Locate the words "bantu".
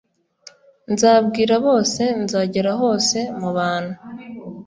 3.57-3.95